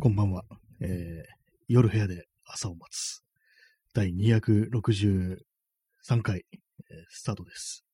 [0.00, 0.44] こんばんは。
[0.80, 1.24] えー、
[1.66, 3.20] 夜部屋で朝を待つ。
[3.92, 5.36] 第263
[6.22, 7.84] 回、えー、スタートです。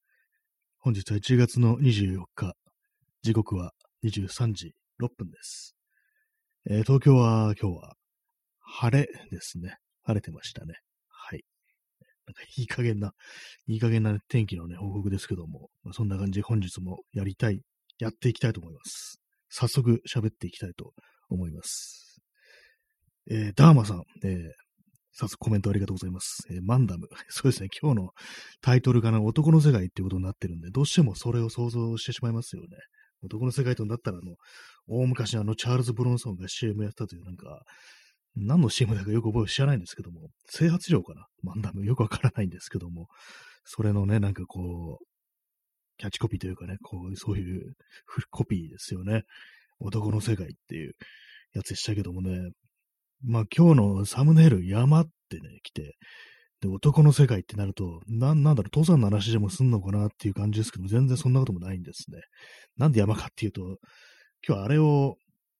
[0.79, 2.53] 本日は1月の24日。
[3.22, 3.72] 時刻は
[4.04, 5.75] 23時6分です。
[6.69, 7.95] えー、東京は今日は
[8.61, 9.79] 晴れですね。
[10.03, 10.75] 晴れてましたね。
[11.09, 11.43] はい。
[12.27, 13.15] なんかいい加減な、
[13.67, 17.62] いい加減な天気のね、報告ですけども、まあ、そんな感じで本日もやりたい、
[17.98, 19.23] やっていきたいと思います。
[19.48, 20.93] 早速喋っていきたいと
[21.29, 22.20] 思います。
[23.30, 24.51] えー、ダーマさん、えー、
[25.12, 26.43] 早速コメントありがとうございます。
[26.51, 27.09] えー、マンダム。
[27.29, 28.11] そうですね、今日の
[28.61, 32.69] タイトルがな、男の世界っていうことになってるんで、どうしてもそれを想像してしまいますよね。
[33.23, 34.37] 男の世界となったら、あの、
[34.87, 37.62] 大昔あの、チャールズ・ブロンソンが CM やったという、なんか、
[38.37, 41.27] 何の CM だかよく覚え知らないんですけども、整髪料かな？
[41.43, 43.06] マンダムよくわからないんですけども、
[43.65, 45.06] それのね、なんかこう、
[45.97, 47.75] キャッチコピーというかね、こう、そういう
[48.31, 49.23] コピーですよね。
[49.84, 50.93] 男の世界っていう
[51.55, 52.51] やつでしたけどもね、
[53.23, 55.97] まあ今日のサムネイル山ってね、来て、
[56.61, 62.20] で、男の世界ってなると、な、なんだろう、登山の話でもすんのかなっていう感じですけど全然そんなこともないんですね。
[62.77, 63.78] なんで山かっていうと、
[64.47, 65.17] 今日あれを、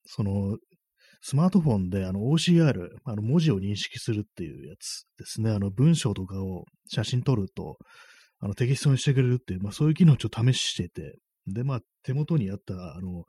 [0.07, 0.57] その、
[1.21, 5.51] スマートフォンであの OCR、あの文字を認識するっていうやつですね。
[5.51, 7.79] あの文章とかを写真撮ると、
[8.41, 13.25] あのテキストにしてくれるっていう、まあそういう機能をちょっと試してて、で、まあ手元にあった、あの、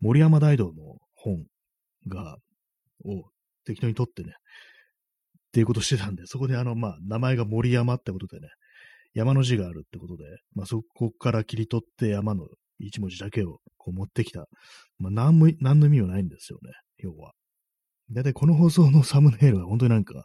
[0.00, 1.44] 森山大道の本
[2.06, 2.36] が、
[3.04, 3.30] を
[3.64, 8.48] 適当に取ってね、っていうことしてたんで、そこであの、まあ、名前が森山ってことでね、
[9.14, 12.46] 山の字があるってことで、まあ、そこから切り取って山の
[12.78, 14.46] 一文字だけをこう持ってきた。
[14.98, 17.32] まあ、何も、何の意味もないんですよね、要は。
[18.10, 20.24] だいたいこの放送のサムネイルは本当になんか、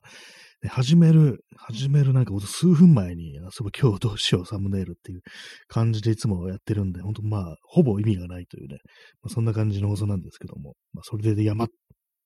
[0.70, 5.22] 始める、始めるなんか数分前に、そう今日どうしようサムネイルっていう
[5.68, 8.78] 感じでいつもやってるんで、本当まあ、ほぼ意味がないというね、
[9.22, 11.68] まあ、そんな感じの放送なんですけども、まあ、それで山っ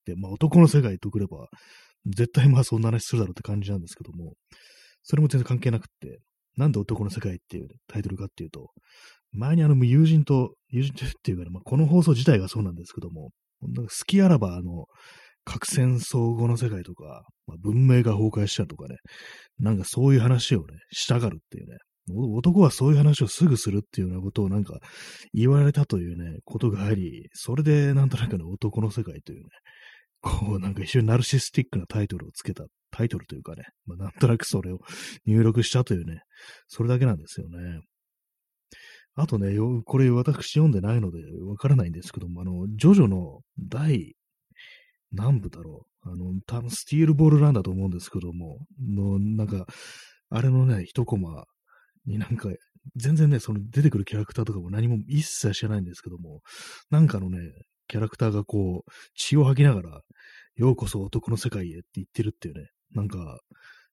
[0.06, 1.48] て、まあ、男の世界とくれば、
[2.06, 4.34] 絶対まあそんな話するだろうって感じなんですけども、
[5.04, 6.20] それも全然関係なくって、
[6.58, 8.70] なんで男の世界っていうタイトルかっていうと、
[9.31, 13.31] 前にあの友人と、友人っていうかね、まあ、この放送自体がそうなんですけども、
[13.62, 14.86] 好きあらば、あの、
[15.47, 18.97] 核戦争後の世界とか、まあ、文明が崩壊したとかね、
[19.59, 21.78] なんかそういう話をね、したがるっていうね、
[22.13, 24.80] 男はそういう話をすぐするっていうようなことをなんか
[25.34, 29.46] 言われたというね、ことがあり、それでなんとなくね、男の世界というね、
[30.22, 34.79] こう、なんか一瞬ナルシスティックなタイトルをつけた、タイトルというかね、まあ、なんとなくそれを
[35.25, 36.22] 入力したというね、
[36.68, 37.79] それだけなんですよね。
[39.16, 44.14] あとね、これ私読んでないのでわからないんですけども、あの、ジョジョの第
[45.12, 46.09] 何部だろう。
[46.09, 49.66] あの、多分スティールボールランだと思うんですけども、の、なんか、
[50.29, 51.45] あれのね、一コマ
[52.06, 52.50] になんか、
[52.95, 56.41] 全然ね、その出てくるキャラクターとかも何も一切知らないんですけども、
[56.90, 57.40] なんかのね、
[57.88, 60.01] キャラクターがこう、血を吐きながら、
[60.56, 63.40] ようこそ男の世界へって言ってるっていうね、なんか、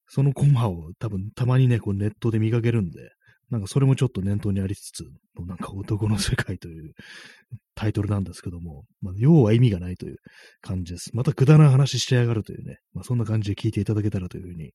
[0.06, 3.10] そのコマを多分たまにね、こうネットで見かけるんで、
[3.54, 5.04] なんかそれもちょっと念頭にありつつ、
[5.46, 6.92] なんか男の世界という
[7.76, 10.16] タイトルなんですけども、まあ、要は意味がないという
[10.60, 11.14] 感じです。
[11.14, 14.72] またくだらな話してやがるというね、まあ、そんな感じで聞いていただけたらというふうに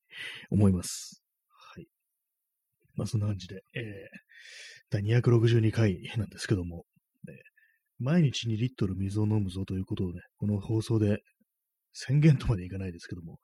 [0.50, 1.22] 思います。
[1.75, 1.88] はい。
[2.95, 3.84] まあそんな感じで、えー、
[4.91, 6.85] 第262回なんですけども、
[7.28, 7.34] ね、
[7.97, 11.22] 毎日2リットル水を飲むぞということをね、この放送で
[12.01, 13.39] 宣言とまでいかないですけども、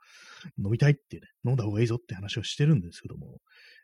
[0.58, 3.40] 飲みたいってね、飲んだ方がいいぞって話をしてるんですけども、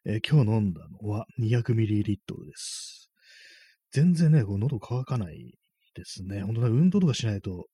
[0.05, 2.17] えー、今日飲んだのは 200ml で
[2.55, 3.11] す。
[3.91, 5.55] 全然ね、こう喉乾かない
[5.95, 6.43] ですね。
[6.43, 7.65] 本当だ、運動とかしないと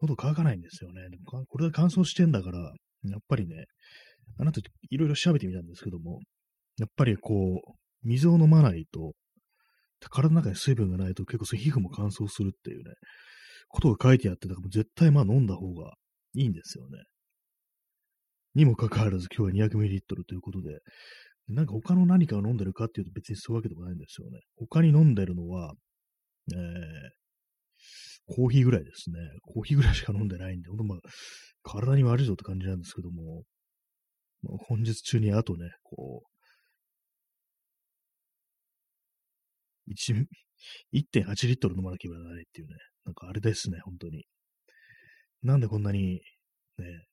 [0.00, 1.02] 喉乾かないんですよね。
[1.10, 3.64] でもこれで乾燥してんだから、やっぱりね、
[4.38, 4.60] あなた
[4.90, 6.20] いろいろ調べてみたんですけども、
[6.78, 7.72] やっぱりこう、
[8.04, 9.14] 水を飲まないと、
[10.10, 12.94] 体の中に水分がないと結構皮膚も乾燥するっていうね、
[13.68, 15.94] ことが書いてあって、だから絶対まあ飲んだ方が
[16.34, 16.98] いいんですよね。
[18.54, 20.80] にもかかわらず今日は 200ml ということで、
[21.48, 24.40] なんか他の何かを飲んでるかっていうと別にそういうわけでもないんですよね。
[24.56, 25.72] 他に飲んでるのは、
[26.52, 29.18] えー、コーヒーぐらいですね。
[29.42, 30.98] コーヒーぐらいしか飲んでないんで、ほんとまあ、
[31.62, 33.44] 体に悪いぞって感じなんですけども、
[34.42, 36.38] まあ、本日中にあとね、こう、
[39.90, 42.74] 1.8リットル飲まなきゃいけないっていうね、
[43.06, 44.24] なんかあれですね、本当に。
[45.42, 46.20] なんでこんなに、
[46.78, 47.04] ね、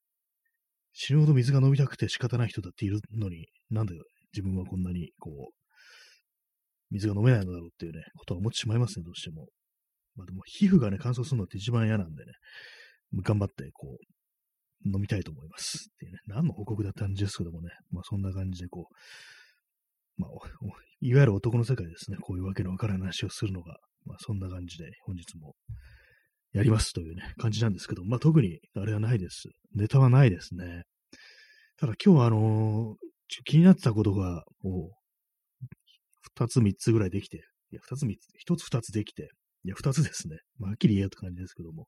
[0.93, 3.95] 死ぬほど水が飲みたくて仕方ない人だっているのに、なんで
[4.33, 5.53] 自分はこんなに、こう、
[6.91, 9.47] 水が飲めないのだろうっていうね、ことは思ってしまいますね、どうしても。
[10.15, 12.31] まあでも、皮膚がね、乾燥するのって一番嫌なんでね、
[13.23, 15.89] 頑張って、こう、飲みたいと思います。
[15.93, 18.87] っていうね、何の報告だったんですけどもね、まあそんな感じで、こ
[20.17, 20.29] う、まあ、
[21.01, 25.55] いわゆる男の世界ですね、こういうわけのわからない話をするのが、まあそんな感じで、本日も
[26.55, 29.49] やりますというね、感じなんですけど、まあ特にあれはないです。
[29.75, 30.83] ネタはないですね。
[31.77, 34.91] ただ今日はあのー、気になってたことが、も
[35.61, 35.65] う、
[36.21, 39.31] 二つ三つぐらいできて、いや、二つ三つ、一つ二つできて、
[39.65, 40.37] いや、二つですね。
[40.57, 41.87] まあ、はっきり言えよって感じですけども。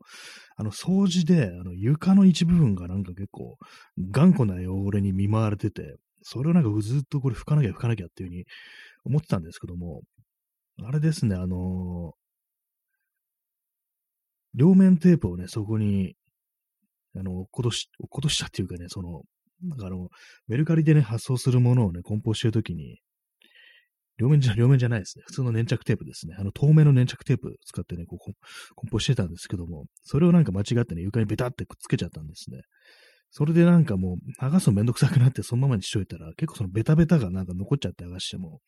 [0.58, 3.56] あの、掃除で、あの、床の一部分がなんか結構、
[4.12, 8.46] 頑固な汚れに見舞われてて、それをなんかずっとこれ拭かなきゃ拭かなきゃっていうふうに
[9.06, 10.02] 思ってたんですけども、
[10.84, 12.14] あれですね、あの、
[14.54, 16.16] 両面テープをね、そこに、
[17.16, 19.24] あの、落っことし、落っことしたっていうかね、その、
[19.64, 20.10] なんかあの、
[20.48, 23.00] メルカリでね、発送するものをね、梱包してるときに、
[24.18, 25.24] 両面じゃ、 両面じゃないですね。
[25.28, 26.36] 普通の粘着テープですね。
[26.38, 32.62] あの、透明の粘着テープ使ってね、こう、梱包してたんですけども、それをなんか間違ってね、床にベタってくっつけちゃったんですね。
[33.32, 38.62] それでなんかもう、剥がすのめんどくさくなってそのままにしといたら、結構そのベタベタがなんか残っちゃって剥がしても。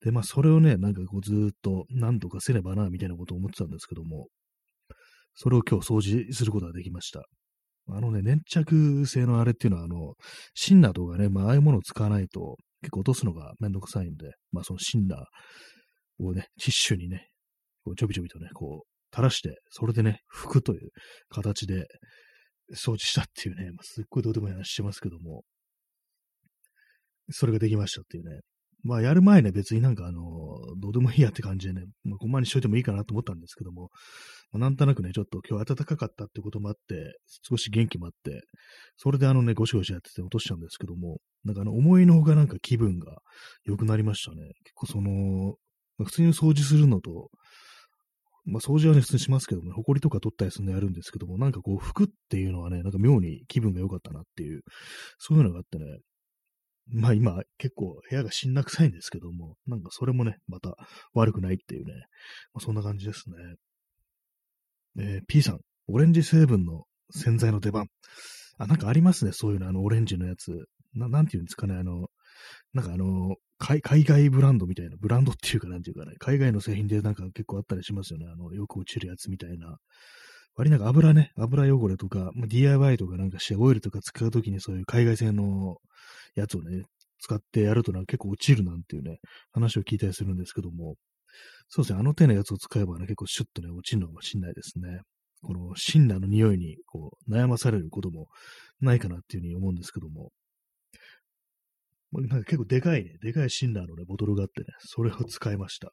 [0.00, 4.28] で、まあそれをね、なんかこうずっと何とかせねばな、みたいなことを思ってたんですけども、
[5.36, 7.22] それを今日掃除することができました。
[7.88, 10.14] あのね、粘着性のあれっていうのは、あの、
[10.54, 17.28] 芯などがね、まあああいうものを使わないと、結構落とすのがめんどくさいんで、まあそのシンナーをね、ティッシュにね、
[17.84, 20.90] こうちょびちょびとね、こう垂らして、それでね、拭くという
[21.28, 21.86] 形で
[22.74, 25.42] 掃除したっていうね、まあ、すっごいどうでもいい話してますけども、
[27.30, 28.40] それができましたっていうね。
[28.86, 30.22] まあ、やる前ね、別になんかあの、
[30.78, 33.90] どうでもいいやって感じでね、まあ、ごまにしといてもいいかなと思ったんですけども、
[34.52, 37.18] まあ、なんとなくね、ちょっと今日暖かかったってこともあって、
[37.48, 38.42] 少し元気もあって、
[38.96, 43.18] それであのね、ゴシゴシやってて落としちゃうんですけども、なんかあの、思いのほかなんか気分が
[43.64, 44.36] 良くなりましたね。
[44.64, 45.56] 結構その
[45.98, 47.30] ま、普通に掃除するのと、
[48.44, 54.60] まあ掃除はね、普通にしますけども、ね、埃とか取ったりするのやるんですけども、なんかこう、服っていうのはね、なんか妙に気分が良かったなっていう、
[55.18, 55.84] そういうのがあってね、
[56.88, 60.76] まあ今結構部屋がしんな臭いんですけども、なんかそれもね、また
[61.14, 61.92] 悪くないっていうね、
[62.54, 63.36] まあ、そんな感じですね。
[64.98, 67.86] えー、P さん、オレンジ成分の洗剤の出番。
[68.58, 70.66] あ、なんかありますね、そういうの、あの、オレンジのやつ。
[70.94, 72.06] ななんていうんですかね、あの、
[72.72, 78.26] なんかあの、海外ブランドみたいな、ブランドっていうかなんていうかね、海外の製品でなんか結構あったりしますよね。
[78.32, 79.76] あの、よく落ちるやつみたいな。
[80.56, 85.76] 割なんか油ね、油汚れとか、まあ、DIY とかなんかしてオイルとか使うときにそういう海外製の
[86.36, 86.84] やつをね、
[87.18, 89.18] 使ってやるとなんか結構落ちるなんていうね、
[89.52, 90.94] 話を聞いたりするんですけども、
[91.68, 95.00] そうですね、あの手のやつを使えばね、結構シュッとね、落ちるのかもしれないですね。
[95.42, 98.26] このシンナーの匂いにこう悩まされることも
[98.80, 100.30] ないかなっていうふうに思うんですけども、
[102.12, 105.92] なんか結構でかいね、でかいシンナーのね、ボトルがあってね、それを使いました。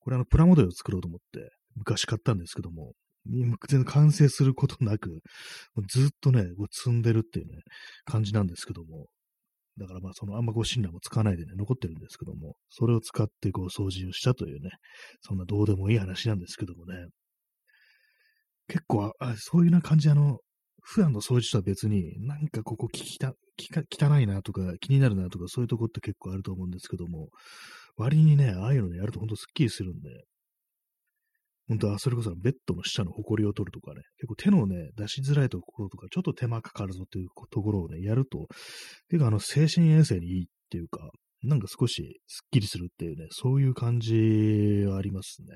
[0.00, 2.92] これあの、プラモデルを作ろうと思って、昔買ったんですけども、
[3.26, 5.20] 全然完成することなく、
[5.88, 7.58] ずっとね、積んでるっていうね、
[8.04, 9.08] 感じなんですけども、
[9.80, 14.70] だからまあ、そのあんまこうシンナーも使わないでね、残ってるんですけども、それを使ってこう掃除をしたというね、
[15.22, 17.06] そんなどうでもいい話なんですけどもね、
[18.68, 20.38] 結構、あそういうな感じ、あの、
[20.82, 27.28] 普段の掃除とは別に、なんかここ聞きた、汚いなとか気になるなとかそういうとこって結構あると思うんですけども、
[27.96, 30.24] 割にね、ああいうの、やるとほんとスッキリするんで、
[31.70, 38.48] 本当はそれこそベッドの下の埃を取るとかね、結構手のね、出しづらいところとか、ちょっと手間かかるぞっていうところをね、やると、
[39.08, 41.10] 結構あの、精神衛生にいいっていうか、
[41.42, 45.46] なんか少しスッキリするっていうね、そういう感じはありますね。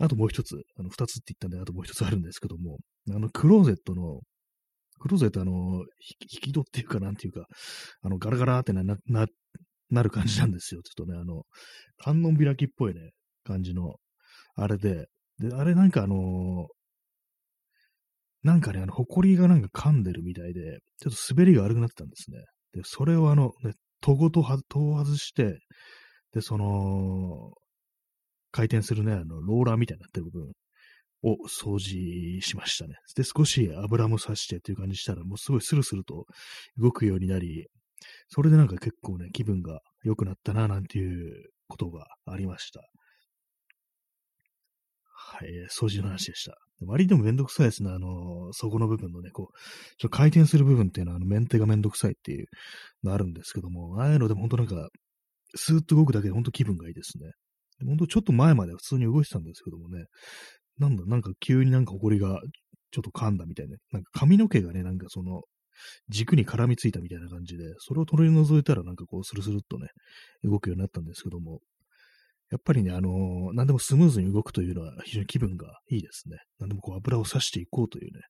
[0.00, 2.78] あともう一つ、あの、二つって言ったんで、あともう一つあるんですけども、
[3.10, 4.20] あの、クローゼットの
[5.02, 5.52] クローゼットあの、
[6.30, 7.46] 引き戸っていうか、なんていうか、
[8.02, 9.26] あの、ガラガラってな、な、
[9.90, 10.82] なる感じなんですよ。
[10.82, 11.42] ちょっとね、あの、
[11.98, 13.10] 観音開きっぽいね、
[13.44, 13.96] 感じの、
[14.54, 16.68] あれで、で、あれなんかあの
[18.42, 22.38] なんかね、あの、埃がなんか噛んでるみたいで、ちょっと滑りが悪くなってたんですね。
[22.72, 25.58] で、それをあの、ね、戸ごとは、戸を外して、
[26.32, 27.52] で、その、
[28.50, 30.52] 回転するね、あの、ローラーみたいになってる部分
[31.22, 32.94] を掃除しましたね。
[33.16, 36.26] で、少し油もさしてっていう感じしたら、もうすごいスルスルと
[36.76, 37.68] 動くようになり、
[38.28, 42.82] それでなんか結構ね、気分が良くなったな、なんていうことがありました。
[45.32, 46.58] はい、掃除の話でした。
[46.84, 47.90] 割でもめんどくさいですね。
[47.90, 49.56] あの、そこの部分のね、こう、
[49.96, 52.46] ちょ回転する部分っていうのは、あの、メンテがめんどくさいっていう
[53.02, 54.88] のあるんですけども、ああいうのでも本当なんか、
[55.54, 57.30] スーッと動くだけで本当気分がいいですね。
[57.86, 60.04] 本当ちょっと前までは普通に動いてたんですけどもね、
[60.78, 62.40] なんだ、なんか急になんか埃が
[62.90, 65.42] ちょっと噛んだみたいな、なんか髪の毛がね、なんかその、
[66.08, 69.88] 軸に絡みついたみたいな感じで、それを取り除いたらなんかこうスルスルっとね、
[70.44, 71.60] 動くようになったんですけども、
[72.52, 76.36] やっぱりね、あのー、何でもスムーズに動くというのは非常に気分がいいですね。
[76.58, 78.20] 何でもこう油を刺していこうというね、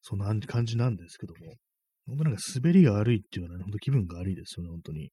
[0.00, 1.54] そんな感じなんですけども、
[2.06, 5.10] 本当なんか滑りが悪いっていうのはね、本当気分が悪いですよね、本当に。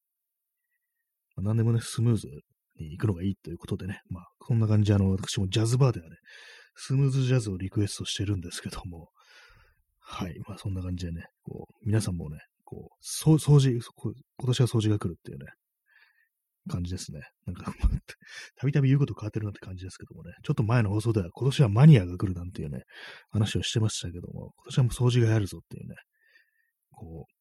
[1.36, 2.28] まあ、何でもね、スムーズ
[2.80, 6.16] に行くのがいいということでね、まあ、こんな感じで、あの、私もジャズバーではね、
[6.76, 9.10] スムーズジャズをリクエストしてるんですけども、
[10.00, 10.40] はい。
[10.48, 14.14] まあそんな感じでね、こう、皆さんもね、こう、掃除、今
[14.46, 15.52] 年は掃除が来るっていうね、
[16.70, 17.22] 感じですね。
[17.46, 17.74] なんか、
[18.56, 22.84] たびたび言うこと変わってるなって感じですけどもね、ちょっと前の放送では今年はマニアが来るなんていうね、
[23.30, 25.96] 話をしてましたけども、今年はもう掃除がやるぞっていうね、
[26.92, 27.36] こう、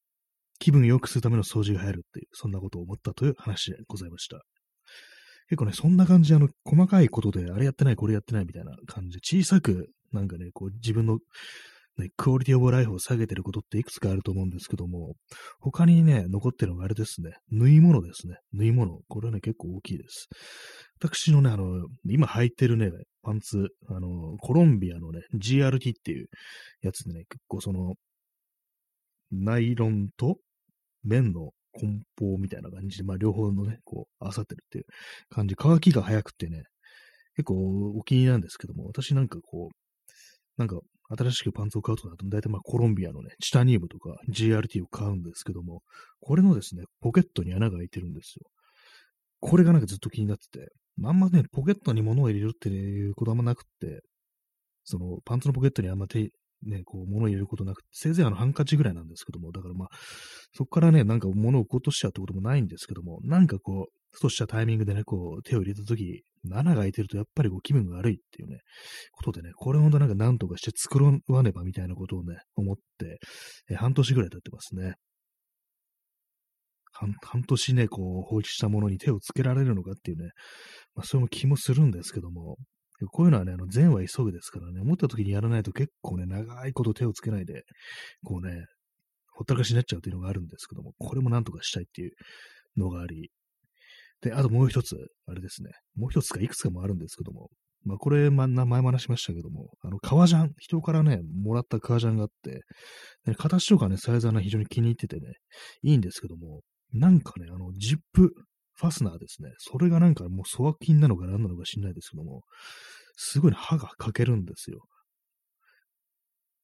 [0.59, 4.43] 気分良くするための掃除が入るっていう、そんなことを思ったという話でございました。
[5.49, 11.19] 結構ね、そんな感じ、あの、細かいことで、あれやってない、これやってないみたいな感じで、小さく、なんかね、こう、自分の、
[11.99, 15.15] ね、クオリティオブライフを下げてることっていくつかあると思うんですけども、
[15.61, 18.37] 他にね、残ってるのがあれですね、縫い物ですね。
[18.53, 18.99] 縫い物。
[19.09, 20.27] これはね、結構大きいです。
[21.01, 22.91] 私のね、あの、今履いてるね、
[23.23, 26.27] パンツ、あの、コロンビアのね、GRT っていう
[26.83, 27.95] やつでね、結構その、
[29.31, 30.37] ナイロンと
[31.05, 34.85] 綿の梱包みたいな感じで、まあ両方のね、こう合わさってるっていう
[35.31, 36.63] 感じ、乾きが早くてね、
[37.37, 37.55] 結構
[37.97, 39.75] お気に入りなんですけども、私なんかこう、
[40.57, 45.83] なんか新しくパンツを買うとなると、大体まあコロンビアのね、チタニウムとか GRT を買うんですけども、
[46.21, 48.49] これのですね、ポケットに穴が開いてるんですよ。
[49.41, 50.69] これがなんかずっと気になってて、
[51.05, 54.01] あんまね、ポケットに物を入れるっていうことあんまなくって、
[54.85, 56.31] そのパンツのポケットにあんま手
[56.67, 59.89] ね、こう、物を入れることなくて、せいぜいあの、ハンカチぐらいなんですけども、だからまあ、
[60.53, 68.59] そこからね、なんか物を落っことしちゃうってこともないんですけども、なんかこう、ふとしたタイミングでね、こう、手を入れたとき、穴が開いてるとやっぱりこう気分が悪いっていうね、
[69.13, 71.11] ことでね、これほんとなんか何とかして作ら
[71.43, 73.19] ねばみたいなことをね、思って、
[73.71, 74.95] え半年ぐらい経ってますね。
[76.93, 80.31] 半年ね、こう、放置したものに手をつけられるのかっていうね、
[80.95, 82.57] まあ、そういう気もするんですけども、
[83.11, 87.65] こういうのはね、あの、善は急ぐですからね、思った時にやらないと結構ね、長いこと手をつけないで、
[88.23, 88.65] こうね、
[89.33, 92.13] ほったらかしになっちゃうっていうのがあるんですけども、これもなんとかしたいっていう
[92.77, 93.31] のがあり、
[94.25, 97.51] で、あともう一つ、あれですね、もう一つかいくつかもあるんですけども、
[97.85, 102.63] まあこれ、ま、前も話しましたけども、あの、革ジャン、人からね、もらった革ジャンがあって、
[103.27, 105.35] ね、形とかね、サイズはね、非常に気に入っててね、
[105.83, 106.63] いいんですけども、
[106.95, 108.33] なんかね、あの、ジップ、
[108.77, 109.51] ファスナーですね。
[109.59, 112.43] それがなんかもう粗悪品なのか何なのか知んないですけども、
[113.17, 114.81] すごい歯が欠けるんですよ。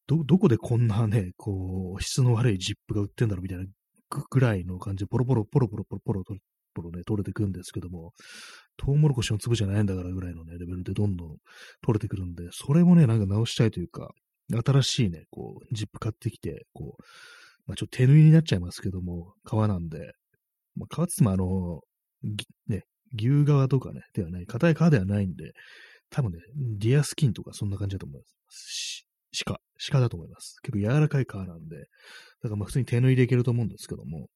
[0.09, 3.65] ど、どこでこんなね、こう、質の悪いジップが売ってんだろうみたいな
[4.31, 6.35] ぐらいの感じで、ポロポロ、ポロポロ、ポロポロ、ポ
[6.75, 8.13] ロポロね、取れてくんですけども、
[8.77, 11.37] トウモロコシの粒じゃないんだからぐらいのね、レベルでどんどん
[11.83, 14.11] 取れてくるんで、それもね、なんか直したいというか、
[14.53, 17.03] 新しいね、こう、ジップ買ってきて、こう、
[17.67, 20.13] まあ、ちょっと手縫いになっちゃいますけども、皮なんで、
[20.75, 21.81] まあ、皮つもあの、
[22.67, 22.85] ね、
[23.17, 25.53] 牛革とかね、ではない、硬い皮ではないんで、
[26.11, 29.07] 多分ね、ディアスキンとかそんな感じだと思います。
[29.45, 29.61] 鹿、
[29.91, 30.57] 鹿だと思います。
[30.63, 31.77] 結構柔らかい皮なんで、
[32.43, 34.29] だからまあ普通に手縫いでいけると思うんですけども、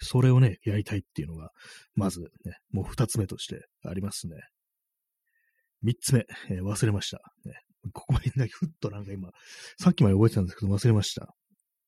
[0.00, 1.50] それをね、やりたいっていうのが、
[1.94, 2.26] まずね、
[2.70, 4.36] もう二つ目としてありますね。
[5.82, 7.18] 三つ目、えー、忘れました。
[7.44, 7.54] ね、
[7.92, 9.30] ここまでだけふっとなんか今、
[9.78, 11.34] さっきまで覚えてたんですけど忘れました。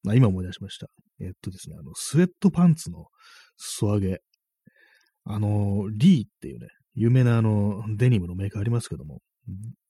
[0.07, 0.87] あ今思い出しました。
[1.21, 3.07] えー、っとですね、あの、スウェットパンツの
[3.57, 4.19] 裾上げ。
[5.25, 9.21] あの、リーっていうね、有名なあの、デニムのメーカーありますけども、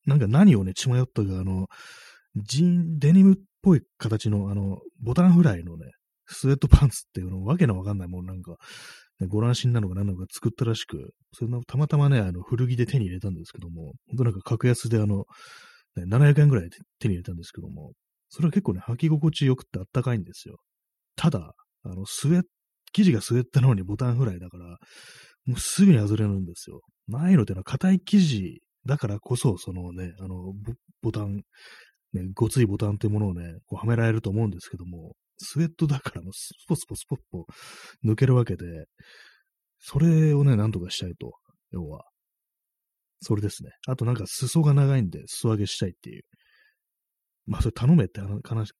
[0.06, 1.68] なんか何をね、血迷ったか、あの、
[2.36, 5.86] ジン、デニムっぽい形の、あの、ボタンフライのね、
[6.28, 8.56] スウェットパンツっていうの、わけのわかんないもんなんか、
[9.20, 15.24] ね、ご乱心なのか何なのか作ったらしく、それのたまたまね、あの、古着で手に入れたんですけども、ほんとなんか格安であの、
[15.96, 17.92] ね、700円ぐらいで手に入れたんですけども、
[18.28, 20.56] それは結構ね、履き心地よくてあったかいんですよ。
[21.16, 21.52] ただ、
[21.84, 22.48] あの、スウェット、
[22.92, 24.78] 生地がスウェットなのにボタンフライだから、
[25.46, 26.80] もうすぐに外れるんですよ。
[27.06, 30.52] ナイロってのは硬い生地だからこそ、そのね、あの、
[31.02, 31.42] ボタン、
[32.12, 37.46] ね、ごついボタンっていうものをね、こうはめられると思うんですけども、スウェットだからもうスポスポスポスポ
[38.04, 38.86] 抜けるわけで、
[39.78, 41.32] それをね、なんとかしたいと。
[41.70, 42.04] 要は。
[43.20, 43.70] それですね。
[43.86, 46.22] あとなんか裾が長いんで、裾上げしたいっていう。
[47.46, 48.72] まあ、それ頼めって話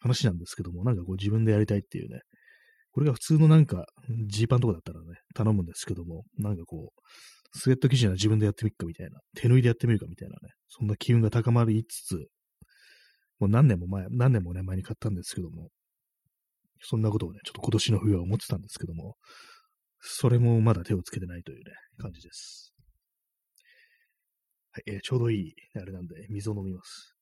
[0.00, 2.20] 話なんですけども、なんかこう自分でやりたいっていうね。
[2.92, 3.84] これが普通のなんか、
[4.28, 12.26] ジーパンとかだったらね、頼むんですけども、なんかこう、スウェット生地なら自分でやってみるかみたいな、手縫いでやってみるかみたいなね、そんな機運が高まりつつ、
[13.38, 15.68] もう何年も前、何年もね、前に買ったんですけども、
[16.82, 19.16] そんなことをね、ちょっと今年の冬は思ってたんですけども、
[20.00, 22.72] それもまだ手をつけてないというね、感じです。
[24.72, 27.16] はい、えー、ちょうどいい、あれなんで、水を飲みます。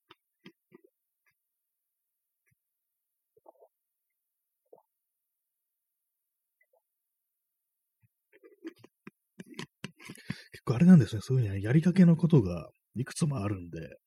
[10.51, 13.97] 結構あれなんですね、そういうね、やりかけのことがいくつもあるんで、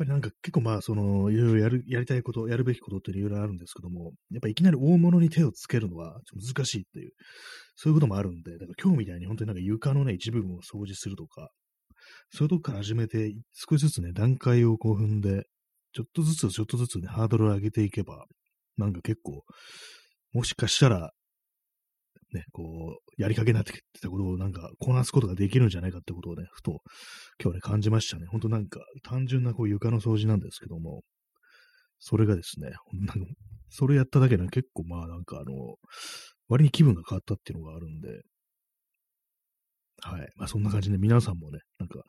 [0.00, 7.12] ぱりなんか結構まあ、その、いろいろやる、やりたいこと、やるべきことっていろいろあるんですけども、やっぱいきなり大物に手をつけるのは難しいっていう、
[7.76, 11.50] そういうこともあるんで、だから今日みたいに本当になんか床のね、一部分を掃除するとか、
[12.30, 15.44] そういうとこから始めて、少しずつね、段階をこう踏んで、
[15.92, 18.24] ちょっとずつちょっとずつね、ハードルを上げていけば、
[18.78, 19.44] なんか結構、
[20.32, 21.12] もしかしたら、
[22.36, 26.80] ね、こう、やりかけになってきたことをなんか、こなすことができるんじゃないかってことをね、ふと、
[27.42, 28.26] 今日ね、感じましたね。
[28.26, 31.02] ほんとなんか、単純なこう床の掃除なんですけども、
[32.00, 33.14] それがですね、なんか
[33.68, 35.76] それやっただけで結構まあなんかあの、
[36.48, 38.08] 割に気分が変わったっていうのがあるんで、
[40.02, 40.28] はい。
[40.36, 42.00] まあそんな感じで皆さんもね、なんか、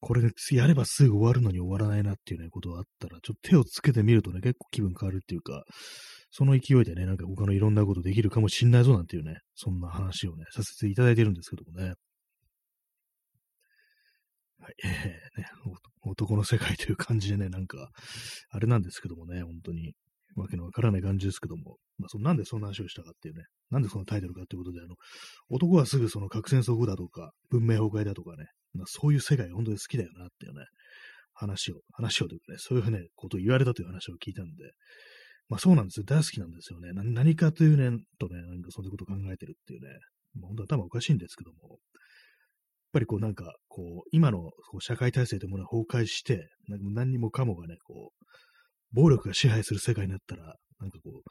[0.00, 5.64] これやればすぐ終わるのに終わらないなっていうね、ことがあったら、ちょっと手をつけてみるとね、結構気分変わるっていうか、
[6.30, 11.94] その勢いでね、なんか他のいろんなことできるかもしんないぞなんていうね、そんな話をね、させていただいてるんですけどもね。
[14.60, 15.48] はい、えー、ね、
[16.02, 17.90] 男の世界という感じでね、なんか、
[18.50, 19.94] あれなんですけどもね、本当に、
[20.36, 24.94] わけのわからない感じですけども、まあ、そなんでそんな話をしたかっていうね、なんでそのタイトルかっていうことで、あの、
[25.48, 30.64] 男はすぐその核戦争後だとか、文明崩壊だとかね、まあ、そういう世界本当に好きだよなっていうね、
[31.32, 34.72] 話を、話をというかね、そういうふうなことを言われたという話を聞いたんで、
[35.48, 36.04] まあそうなんですよ。
[36.04, 36.90] 大好きなんですよね。
[36.92, 39.88] 何かというね、とね、なんかそんなこと考えてるっていうね、
[40.34, 41.78] まあ、本当は頭おかしいんですけども、やっ
[42.92, 48.24] ぱりこうなんか、こう、今のこう社会体制というものが崩壊して、何にもかもがね、こう、
[48.92, 51.30] 暴力が支配する世界になったら、なんかこう、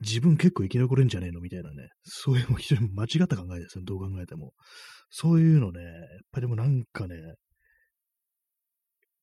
[0.00, 1.40] 自分結構生き残れんじゃねえの？
[1.40, 4.52] みたいなね、そういう非常に間違った考えですね、どう考えても。
[5.10, 5.92] そういうのね、やっ
[6.30, 7.16] ぱりでもなんかね、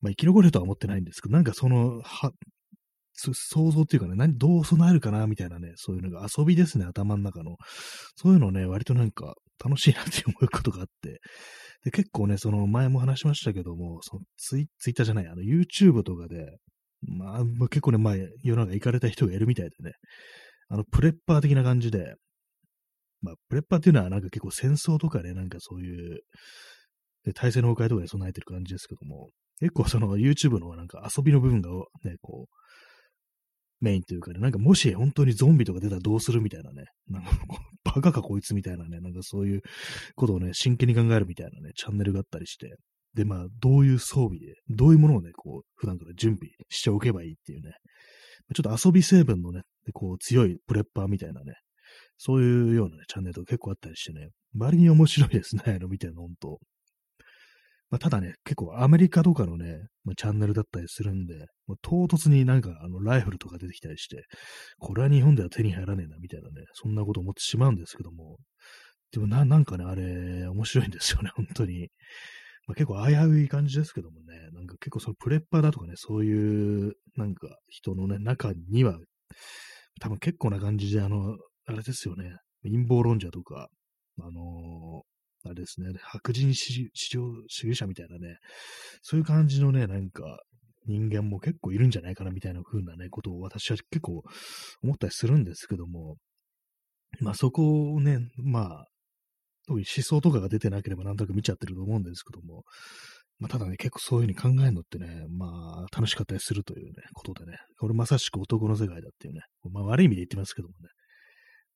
[0.01, 2.31] まあ生き残れるとは思ってないんですけど、なんかその、は、
[3.15, 7.55] 想像っていうかね、何、どう備えるかなみたいなね、そういうのが遊びですね、頭の中の。
[8.15, 11.21] そういうのね、割となんか楽しいなって思うことがあって。
[11.83, 16.57] で、結構ね、その前も話しましたけども、そのツイツイッターじゃない、あの YouTube とかで、
[17.01, 19.93] まあ、まあ、結構ね、前、世の中行かれた人がいるみたいでね、
[20.69, 22.15] あの、プレッパー的な感じで、
[23.21, 26.19] まあ、プレッパーっていうのはなんか結構戦争とかね、なんかそういう、
[27.23, 29.29] で体制の崩壊とかで備えてる感じですけども、
[29.59, 31.69] 結構その YouTube のなんか遊びの部分が
[32.03, 32.55] ね、こう、
[33.81, 37.29] メインというかね、なんかもし本当にゾンビとか出たらどうするみたいなね、なんか
[37.83, 39.61] バカかこいつみたいなね、なんかそういう
[40.15, 42.75] ことをね、真剣に考えるみたいなね、チャンネルがあったりして、
[43.15, 47.71] で、まあ、どういう装備で、どういうものをね、こう、普段から準備しておけばいいっていうね、
[48.53, 49.61] ちょっと遊び成分のね、
[49.93, 51.53] こう、強いプレッパーみたいなね、
[52.17, 56.59] そういうようなね、チャンネルとか結構あったりしてね、割に面白いですね、あの見てるの、ほんと。
[57.89, 64.23] まあ、ただね、結構アメリカとかのね、まあ、チャンネルだったりするんで、まあ、唐突になんかあのライフルとか出てきたりして、
[64.79, 68.37] これは日本では手に入らねえな、みたいなね、そんなこと思ってしまうんですけども、
[69.11, 71.89] でもな、なんかね、あれ、面白いんですよね、 本当に。
[72.67, 78.99] まあ、結構危うい感じですけどもね、なんか結構そのプレッパーだとかね、そういうなんか人のね、中には、
[80.01, 83.69] 多分結構な感じで、あの、あれですよね、陰謀論者とか、
[84.19, 85.03] あの、
[85.45, 88.37] あれですね、白人至上主義者みたいなね、
[89.01, 90.39] そういう感じのね、なんか、
[90.87, 94.23] 人間も結構いるんじゃないかなみたいな風なね、ことを私は結構
[94.83, 96.17] 思ったりするんですけども、
[97.21, 98.85] まあそこをね、まあ、
[99.67, 102.63] 特に思想とかが出てなければなんとなく見ちゃってると思うんですけども、
[103.39, 110.89] まあ、ただね、結構そういう風に考えるのってね、まあ、楽しかったりするというね、ことでね、これまさしく男の世界だっていうね、まあ悪い意味で言ってますけどもね、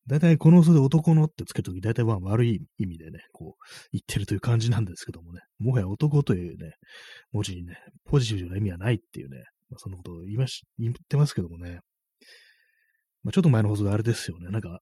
[0.09, 6.73] 大体この嘘で男のってつけるとき、大体まあ悪い意味でね、こう、言ってるという感じなんですけどもね、もはや男というね、
[7.31, 11.81] 文字にね、ポジティブな意味はないっていうね、まあ、そのことを言いまし、言ってますけどもね、
[13.23, 14.79] まあ、ちょっと前の放送であれですよね、なんか、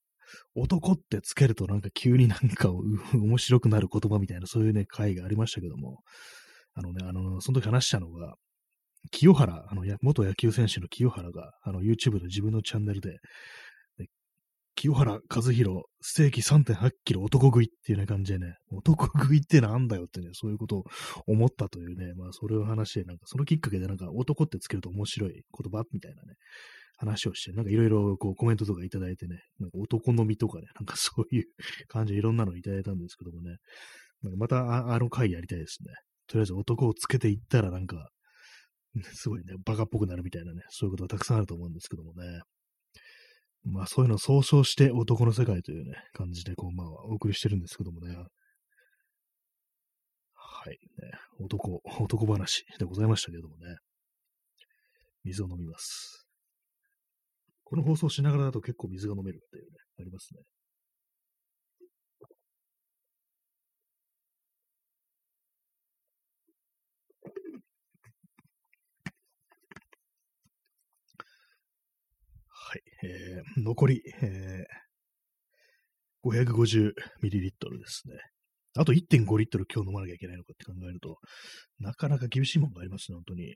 [0.56, 2.70] 男ってつけるとなんか急になんか
[3.14, 6.04] 面白くなる言葉みたいなそういうね、回がありましたけども、
[6.74, 8.36] あのね、あの、その時話したのが、
[9.12, 13.20] 清原、あの、元野球選手の清原が、あの、YouTube で自分のチャンネルで、
[14.78, 20.84] 清原和弘、ステーキ3.8キロ男食いっていうね感じでね、男食いってなんだよってね、そういうことを
[21.26, 26.36] 思ったというね、まあそれを話して、なんかそのきっかけでなんか男ってつけると面白い言葉みたいなね、
[26.98, 31.46] 話をして、なんかいろいろこうコメントとかいただいてね、なんか男のみとかね、なんかそういう
[31.88, 33.56] 感じでいろんなのいただいたんですけどもね、
[34.22, 35.92] なんかまたあの回やりたいですね。
[36.28, 38.10] とりあえず男をつけていったらなんか、
[39.14, 42.42] すごいね、バカっぽくなるみたいなね、そういうことがたくさんあると思うんですけどもね。
[43.72, 48.16] まあそういうのを総称して男の世界というね、感じでこう、まあお送りしてるんですけどもね。
[50.34, 51.12] はい、ね。
[51.40, 53.78] 男、男話でございましたけれどもね。
[55.24, 56.28] 水を飲みます。
[57.64, 60.42] この放送しながらだと結構水が飲めるっていうね、ありますね。
[72.70, 72.82] はい。
[73.08, 78.16] えー、残り、えー、550ml ですね。
[78.78, 81.18] あと1.5リットル今日飲まなきゃいけないのかって考えると、
[81.80, 83.56] なかなか厳しいものがありますね、本当に。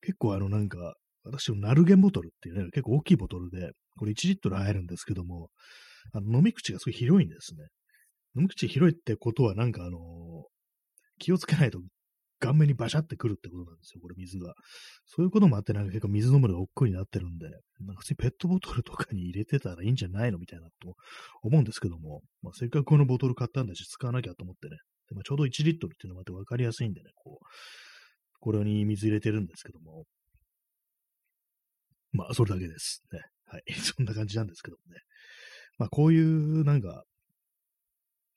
[0.00, 5.50] 結構あのなんか、私のナルゲンボトルっていうね、結構大きいボトルで、これ1リットル入るんですけども、
[6.12, 7.66] あの飲み口がすごい広いんですね。
[8.36, 10.00] 飲み口広いってことはなんかあのー、
[11.18, 11.80] 気をつけないと
[12.42, 14.54] 顔面にバシャってくるってことなんですよ、これ水が。
[15.06, 17.48] そういうこともあって、なんか結構水飲むのが億劫になってるんで、
[17.80, 20.94] なんか普通にペットボトルとかに入れてたらいいんじゃないのみたいなこと
[21.42, 24.76] 思うんですけども、まあ、せっかくこのボトル買ったんだし、使わなきゃと思ってね。
[25.08, 27.46] でまあ、ちょうど1リットルっていうのもあって分かりやすいんでね、こう、
[28.40, 30.04] これに水入れてるんですけども、
[32.12, 33.02] まあ、それだけです。
[33.12, 33.20] ね。
[33.46, 33.62] はい。
[33.80, 35.00] そんな感じなんですけどもね。
[35.78, 37.04] まあ、こういう、なんか、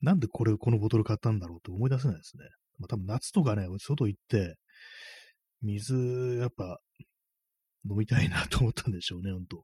[0.00, 2.44] なんでこれ、このボトル買ったんだろうって思い出せないですね。
[2.78, 4.56] まあ、多分夏とかね、外行って、
[5.62, 6.78] 水、やっぱ、
[7.88, 9.62] 飲みたいなと思ったんでしょうね、ほんと。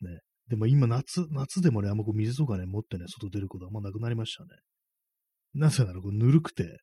[0.00, 0.20] ね。
[0.48, 4.50] でも今夏、夏でもね、あんまこう水とかね、持ってね、外出ることあんまなくなりましたね。
[5.54, 6.80] なぜならこうぬるくて、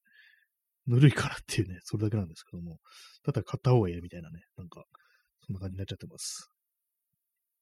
[0.88, 2.80] ぬるいからっていうね、それだけなんですけども、
[3.24, 4.84] ただ買った方がいいみたいなね、なんか、
[5.46, 6.50] そんな感じになっちゃってます。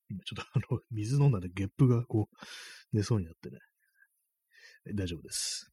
[0.10, 3.58] 今ちょっとあの、水飲んだんでゲップがこう、出そうになってね、
[4.96, 5.70] 大丈夫です。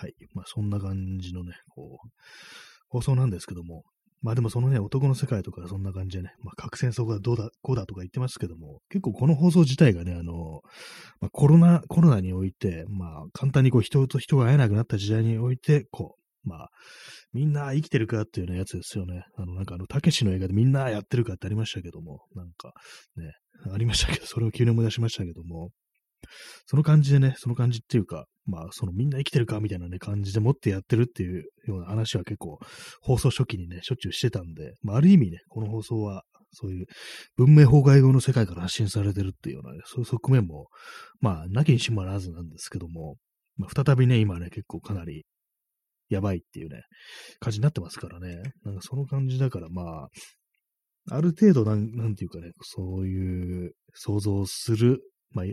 [0.00, 0.14] はい。
[0.32, 2.08] まあ、そんな感じのね、こう、
[2.88, 3.84] 放送なんですけども、
[4.22, 10.62] まあでもそのね、男の世界とかそんな感じでね、まあ核戦争がどうだ、こうだとか言ってますけども、結構この放送自体がね、あの、
[11.20, 16.68] まあ、コロナ、コロナにおいて、まあ簡単にこう人と人が会えなくなった時代において、こう、まあ、
[17.34, 19.24] みんな生きてるかっていうね、やつですよね。
[19.36, 22.72] あの、なんかあの、たけしの映画でみんなやってるかってありましたけども、なんか、
[23.16, 23.32] ね、
[23.70, 25.70] ありましたけど、それを急に思い出しましたけども、
[26.66, 32.58] その感じでね、その感じっていうか、まあ、そのみんな生きてるかみたいなね、感じで持ってやってるっていうような話は結構、
[33.00, 36.86] 放送初期にね、しょっちゅうしてたんで、まあ、ある意味ね、この放送は、そういう
[37.36, 40.66] 文明崩壊後の世界から発信されてるっていうようなね、そういう側面も、
[41.20, 43.16] まあ、なきにしもあらずなんですけども、
[43.56, 45.24] まあ、再びね、今ね、結構かなり、
[46.08, 46.82] やばいっていうね、
[47.38, 48.42] 感じになってますからね。
[48.64, 50.08] なんかその感じだから、まあ、
[51.08, 55.44] ある程度なん、なんていうかね、そういう想像する、まあ、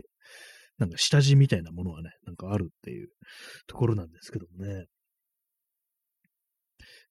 [0.78, 3.08] なんか下地みたいなものはね、なんかあるっていう
[3.66, 4.86] ところなんですけどもね。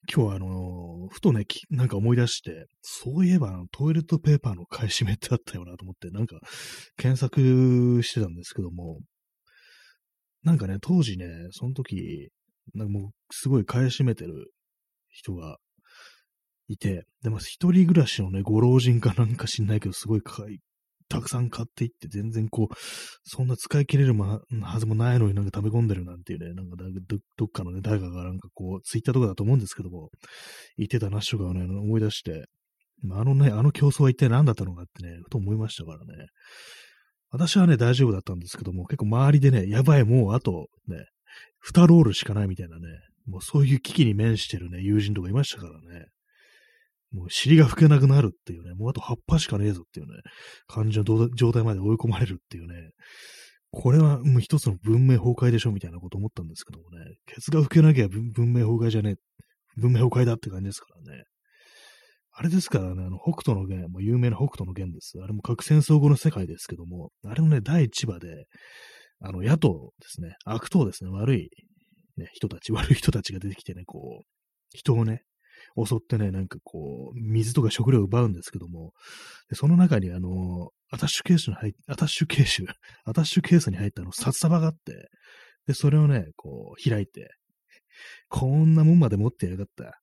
[0.09, 6.37] 今日はあのー、ふとね、なんか思い出して、そういえばトイレットペーパーの買い占めってあったよなと思って、なんか
[6.95, 9.01] 検索してたんですけども、
[10.43, 12.29] なんかね、当時ね、その時、
[12.73, 14.53] なんかもうすごい買い占めてる
[15.09, 15.57] 人が
[16.69, 20.59] いて、でも一人暮らしのね、ご老人かなんか知んないけど、すごい買い
[21.09, 22.75] たくさん買っていって、全然こう、
[23.23, 26.75] そんな使い切れるはずもないのになんか食べ込んでるなんていうね、なんか
[27.37, 30.09] どっかのね、誰かがなんかこう、ツイッターとかだと思うんですけども、
[30.77, 32.45] 言ってた話とかをね、思い出して、
[33.11, 36.27] あのね、あの競争は一体何だったのかってね、ふと思いましたからね。
[37.29, 41.05] 私はね、大丈夫だったんですけども、結構周りでね、やばい、もうあとね、
[41.73, 42.87] 2ロールしかないみたいなね、
[43.27, 46.05] もうそういう危機に面してるね、友人とかいましたからね。
[47.11, 50.13] もう尻が拭けなくなるっていうね、もうあと葉っぱしかねえぞっていうね、
[50.67, 51.03] 感じの
[51.35, 52.91] 状態まで追い込まれるっていうね、
[53.71, 59.15] これはもう一つの文明崩壊でしょみたいなこと思ったんですけどもね、ケツが拭けなきゃ文明崩壊じゃねえ、
[59.77, 61.23] 文明崩壊だって感じですからね。
[62.39, 65.13] あれですからね、あの、北斗の源、もう有名な北斗の源です。
[65.23, 68.45] あれも核戦争後の世界ですけども、あれのね、第1話で、
[69.19, 71.49] あの、野党ですね、悪党ですね、悪い、
[72.15, 74.25] ね、人たち、悪い人たちが出てきてね、こう、
[74.71, 75.23] 人をね、
[75.85, 78.93] 襲ってね、なんかこう、水とか食料を奪うんですけども、
[79.49, 82.63] でその中にあの、アタッシュケースに入っアタッシュケース、
[83.05, 85.09] アタッシュケースに入ったあの札束があって、
[85.67, 87.29] で、それをね、こう、開いて、
[88.29, 89.99] こんなもんまで持ってやがった。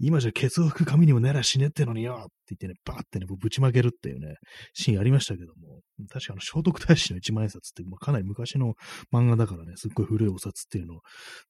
[0.00, 4.36] 今じゃケツを拭く紙にもなら死ねってのによって言ってね、バーってね、ぶちまけるっていうね、
[4.72, 8.74] シーンありましたけども、確かあの、聖徳太子の一万円札って、まあ、かなり昔の
[9.12, 11.00] 漫画だからね、すっごい古いお札っていうの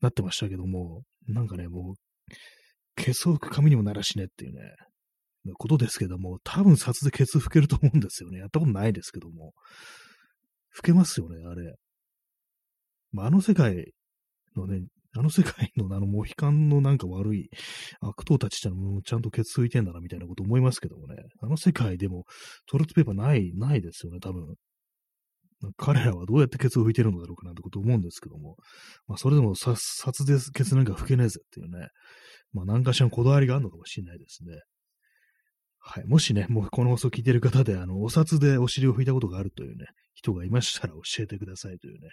[0.01, 1.95] なってましたけども、なんかね、もう、
[2.99, 4.61] ケツを拭く紙にもならしねっていうね、
[5.57, 8.39] ことですけども、多分札でケツ拭けると思うんですよね。
[8.39, 9.53] やったことないですけども。
[10.77, 11.75] 拭けますよね、あれ。
[13.13, 13.93] まあ、あの世界
[14.57, 17.49] のね、あの世界のあのモヒカンのなんか悪い
[18.01, 21.17] 悪党たちってのもちゃんとケツ拭いてんだなみたいなこと思いますけどもね。
[21.41, 22.25] あの世界でも
[22.71, 24.55] トイレットペーパーない、ないですよね、多分。
[25.77, 28.57] 彼らはどうやってケツを拭いてるのだろうかなんてこと思うんですけども。
[29.09, 31.89] まあ、それでも札でケツなんか拭けねえぜっていうね。
[32.53, 34.61] まあ、何かしらのこだわりがあるのかもしれないですね。
[35.81, 36.07] はい。
[36.07, 42.09] もしね、もうこの放送聞いてる方で、あの、お札でお尻を拭いたことがあるというね、人がいましたら教えてくださいというね、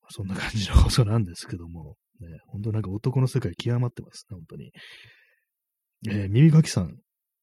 [0.00, 4.72] まあ、そんな感じの放送なんですけども、ね、本当なんか男の世界極まってますね、本当に。
[6.08, 6.96] えー、耳かきさん、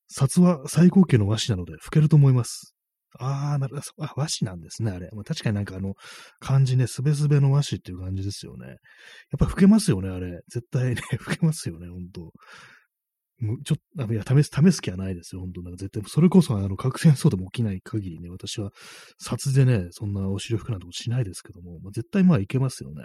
[0.08, 2.75] 札は最高級の和紙なので拭けると思います。
[3.20, 4.14] ああ、なるほど。
[4.16, 5.10] 和紙なんですね、あれ。
[5.14, 5.94] まあ、確かになんかあの、
[6.40, 8.68] 漢字ね、すべすべの和紙っていう感じですよね。
[8.68, 8.78] やっ
[9.40, 10.42] ぱ吹けますよね、あれ。
[10.48, 12.32] 絶対ね、 吹けますよね、ほんと。
[13.66, 18.72] ちょっと、いや、試す、試す気はないですよ、本当なんか絶対、それこそ、あの、核戦争でも起きない限りね、私は、
[19.20, 23.04] 札でね、そんなお尻を拭くなんてことしないですけども、まあ、絶対まあいけますよね。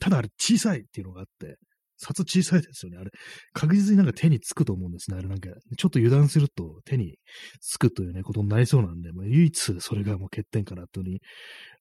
[0.00, 1.58] ただあれ、小さいっていうのがあって、
[2.02, 2.98] 札小さいですよね。
[2.98, 3.10] あれ、
[3.52, 5.16] 確実になんか手につくと思うんですね。
[5.16, 7.16] あれなんか、ちょっと油断すると手に
[7.60, 11.20] つくというね、ことになりそうなんで、まあ、唯一それがもう欠点かなというふうに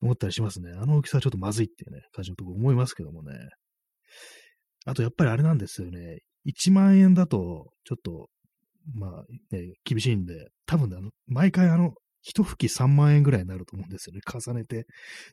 [0.01, 0.71] 思ったりしますね。
[0.71, 3.34] あの大きさはちょっとまずいっていうね、感じのところ思いますけどもね。
[4.86, 6.19] あとやっぱりあれなんですよね。
[6.45, 8.29] 1万円だと、ちょっと、
[8.95, 14.21] まあ、ね、厳しいんで、多分ね、あの、毎回あの、一吹き3万円ぐらいになると思うんですよね。
[14.25, 14.86] 重ねて。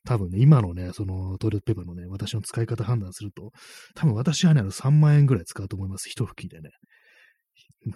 [0.05, 3.53] 多分ね、今のね、そのトイレットペーパーのね、私の使い方判断すると、
[3.94, 6.09] 多分私はね、あの3万円ぐらい使うと思います。
[6.09, 6.70] 一吹きでね。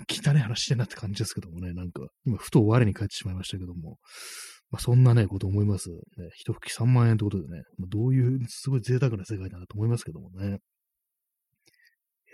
[0.08, 3.98] 汚い話してなって感じですけどもね、なんか、今、ふと我に返ってしまいましたけども、
[4.70, 5.90] まあ、そんなね、こと思います。
[5.90, 5.96] ね、
[6.34, 10.58] 一吹き3万円ってことでね、まあ、どういう、すごい贅沢な世界だなと思いますけどもね。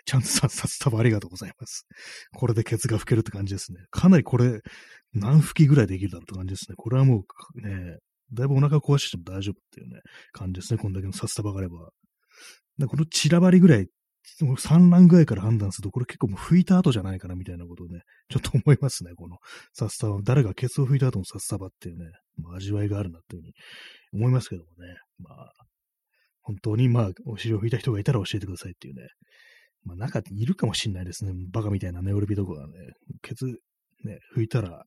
[0.09, 1.87] ちゃんとさ、札束ありがとうございます。
[2.33, 3.81] これでケツが拭けるって感じですね。
[3.91, 4.63] かなりこれ、
[5.13, 6.77] 何吹きぐらいできるだろうって感じですね。
[6.79, 7.25] これはも
[7.57, 7.99] う、ね、
[8.33, 10.01] だいぶお腹壊しても大丈夫っていうね、
[10.33, 10.79] 感じですね。
[10.79, 11.91] こんだけの札束があれば。
[12.79, 13.89] でこの散らばりぐらい、
[14.57, 19.11] 産卵ぐらいから判断すると、これ結構もう拭いた後じゃないかなみたいなことをね、ちょっと思いますね。
[19.15, 19.37] この
[19.75, 20.23] 札束。
[20.23, 22.07] 誰がケツを拭いた後の札束っていうね、
[22.39, 23.53] まあ、味わいがあるなっていうふうに
[24.15, 24.95] 思いますけどもね。
[25.19, 25.53] まあ、
[26.41, 29.09] 本当にまあ、お尻を拭いた人がいたら教えてくださいっていうね、
[29.85, 31.33] まあ、中にいるかもしんないですね。
[31.51, 32.73] バカみたいなネオルビとかがね、
[33.23, 33.47] ケツ、
[34.05, 34.85] ね、拭いたら、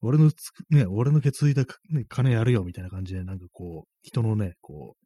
[0.00, 5.04] 俺のつ、ね、俺のケツ拭いた、ね、金やるよみたいな感じで、なんかこう、人のね、こう、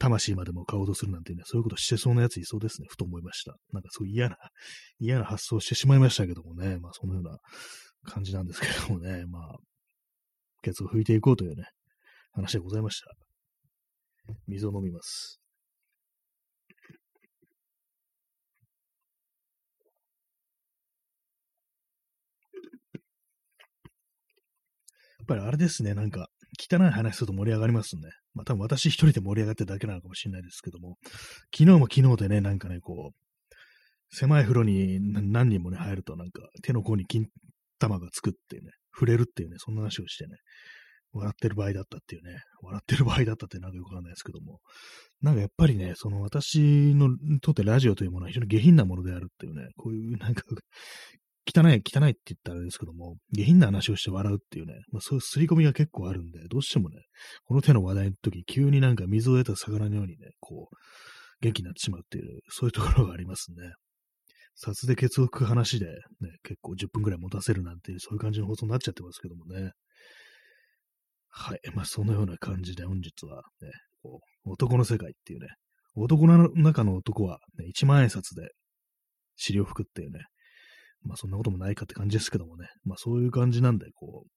[0.00, 3.54] 魂までも買おうとするなんてね、そういうことしてそうなやついそうですね、ふと思いました。
[3.72, 4.36] なんかそう嫌な、
[4.98, 7.38] 嫌な発想してしまいましたけどもね、まあそのような
[8.04, 9.58] 感じなんですけどもね、まあ、
[10.62, 11.64] ケツを拭いていこうというね、
[12.32, 13.10] 話でございました。
[14.46, 15.39] 水を飲みます。
[25.30, 28.02] ぱりあれですね、なんか、汚い話すると盛り上がりますね。
[28.34, 30.96] まあ多分私一人で盛り上がってるだけなのかもしれないですけども、
[31.56, 37.26] 昨日も昨日でね、なんかね、こう、狭い風呂に何人もね、入るとなんか手の甲に金
[37.78, 40.36] 玉がつくっていうね、触れるっていうね、そんな話をしてね、
[41.12, 44.58] 笑ってる場合だったっていうね、笑ってる場合だったってなんかよくわかんないですけども、
[45.22, 47.08] なんかやっぱりね、その私の
[47.40, 50.42] とってラジオというものは非常に下品なものであるっていうね、こういうなんか
[51.52, 56.96] 汚い、汚いって言ったらあれですけども、下品な話をして笑うっていうね、まあ、そういう刷り込みが結構あるんで、どうしてもね、
[57.44, 60.76] この手の話題の時、急になんか水を得た魚のようにね、こう、
[61.40, 63.72] 元気になってしまうっていう、そういうところがありますね。
[64.54, 65.94] 札でケツを拭く話で、ね、
[66.42, 69.72] 結構10分くらい持たせるなんていう、そういう感じの放送になっちゃってますけどもね。
[71.30, 71.60] はい。
[71.74, 73.70] まあ、そのような感じで本日はね、
[74.02, 75.46] こう、男の世界っていうね、
[75.94, 78.50] 男の中の男は、ね、1万円札で
[79.36, 80.20] 尻を拭くっていうね、
[81.02, 82.68] まあそんなこともないかって感じですけどもね。
[82.84, 84.30] まあそういう感じなんで、こう、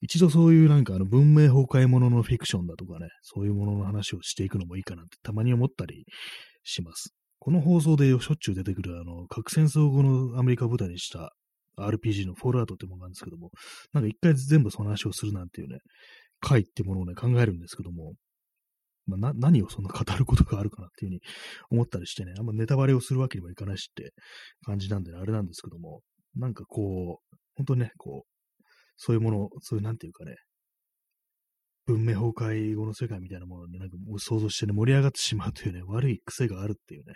[0.00, 6.04] 一度そういうなんかあの文明崩壊もののフィクションだとかね、そういうものの話をしていくのもいいかなってたまに思ったり
[6.64, 7.14] します。
[7.38, 11.32] この放送でしょっちゅう出てくるあの、核戦争後のアメリカ舞台にした
[11.78, 13.50] RPG のフォールアウトってものなんですけども、
[13.92, 15.78] なんか一回全部その話をするなんていうね、
[16.40, 18.14] 回ってものをね、考えるんですけども、
[19.06, 21.20] まあ、何をそんな語ることがあるかなっていうふうに
[21.70, 24.12] 思ったりしてね、あんまネタバレをするわけにもいかないしって
[24.64, 26.00] 感じなんで、ね、あれなんですけども、
[26.36, 28.62] なんかこう、本当にね、こう、
[28.96, 30.36] そういうもの、そういうなんていうかね、
[31.84, 37.14] 文明崩壊後の世界みたいなものになんか想像してね、盛り上がってしまうというね、悪い癖があるっていうね、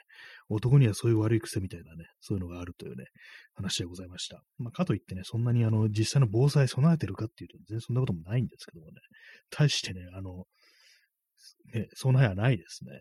[0.49, 3.05] 男にはそういう悪い癖みたいなね、そういうのがあるというね、
[3.55, 4.43] 話でございました。
[4.59, 8.95] まあ、かといってね、そんなにあの、実際の防災備えてるかっていうと、全然そんなこともないんですけどもね、
[9.51, 10.47] 対してね、あの、
[11.73, 13.01] ね、その辺はないですね。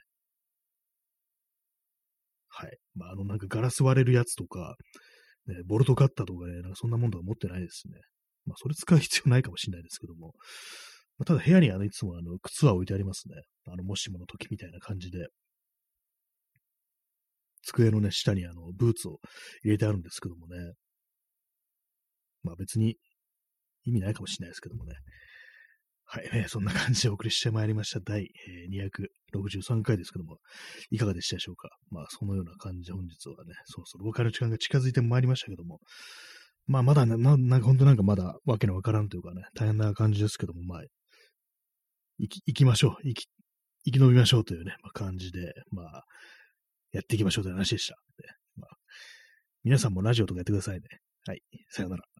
[2.49, 2.77] はい。
[2.95, 4.75] まあ、あの、なんかガラス割れるやつとか、
[5.47, 7.99] ね、ボルトカッターとかね、なんかそんなもんとか持ってないですね。
[8.45, 10.33] まあ、それ使う必要ないかもしれないですけども。
[11.17, 13.35] まあ、ただ部屋にあの、いつもあの、靴は置いてありますね。
[13.67, 15.27] あの、もしもの時みたいな感じで。
[17.63, 19.19] 机のね、下にあの、ブーツを
[19.63, 20.73] 入れてあるんですけどもね。
[22.43, 22.97] まあ別に
[23.85, 24.93] 意味ないかもしれないですけどもね。
[26.07, 27.99] はい、えー、そんな感じでお送りしてまいりました。
[27.99, 28.89] 第、えー、
[29.33, 30.37] 263回ですけども、
[30.91, 31.69] いかがでしたでしょうか？
[31.89, 35.79] まあ、そのような感じで本日はね、そろそろお別れの時間が近づいてまいりましたけども、
[36.67, 40.83] まあ、まだな、ななんか本当なんかまだわけのわからんというかね、大変な感じですけども、まあ、
[42.17, 43.07] 行き、行きましょう。
[43.07, 43.27] 行き、
[43.85, 46.03] 生き延びましょうというね、まあ、感じで、まあ、
[46.91, 47.95] やっていきましょうという話でした。
[47.95, 48.77] ね、まあ、
[49.63, 50.81] 皆さんもラジオとかやってくださいね。
[51.27, 51.41] はい。
[51.69, 52.14] さよなら。